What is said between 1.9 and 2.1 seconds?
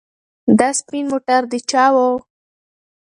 و؟